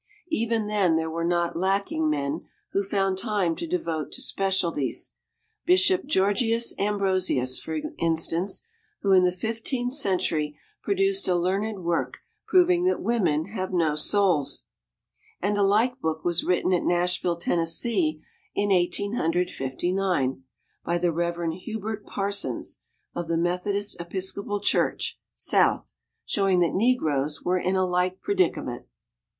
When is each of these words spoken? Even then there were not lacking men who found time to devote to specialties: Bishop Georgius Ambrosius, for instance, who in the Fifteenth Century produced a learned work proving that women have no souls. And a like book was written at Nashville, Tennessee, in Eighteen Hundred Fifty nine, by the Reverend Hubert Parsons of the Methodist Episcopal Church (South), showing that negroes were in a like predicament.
Even 0.31 0.65
then 0.65 0.95
there 0.95 1.11
were 1.11 1.23
not 1.23 1.55
lacking 1.55 2.09
men 2.09 2.47
who 2.71 2.81
found 2.81 3.19
time 3.19 3.55
to 3.55 3.67
devote 3.67 4.11
to 4.13 4.19
specialties: 4.23 5.11
Bishop 5.67 6.05
Georgius 6.07 6.73
Ambrosius, 6.79 7.59
for 7.59 7.77
instance, 7.99 8.67
who 9.03 9.11
in 9.11 9.23
the 9.25 9.31
Fifteenth 9.31 9.93
Century 9.93 10.57
produced 10.81 11.27
a 11.27 11.35
learned 11.35 11.83
work 11.83 12.17
proving 12.47 12.83
that 12.85 12.99
women 12.99 13.45
have 13.49 13.71
no 13.71 13.95
souls. 13.95 14.69
And 15.39 15.55
a 15.55 15.61
like 15.61 15.99
book 16.01 16.25
was 16.25 16.43
written 16.43 16.73
at 16.73 16.81
Nashville, 16.81 17.37
Tennessee, 17.37 18.23
in 18.55 18.71
Eighteen 18.71 19.13
Hundred 19.13 19.51
Fifty 19.51 19.91
nine, 19.91 20.41
by 20.83 20.97
the 20.97 21.11
Reverend 21.13 21.53
Hubert 21.53 22.07
Parsons 22.07 22.81
of 23.13 23.27
the 23.27 23.37
Methodist 23.37 24.01
Episcopal 24.01 24.61
Church 24.61 25.19
(South), 25.35 25.93
showing 26.25 26.57
that 26.61 26.73
negroes 26.73 27.43
were 27.43 27.59
in 27.59 27.75
a 27.75 27.85
like 27.85 28.19
predicament. 28.19 28.87